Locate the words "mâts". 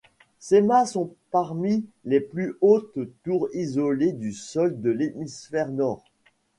0.63-0.87